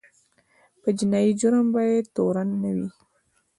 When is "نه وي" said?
2.61-2.87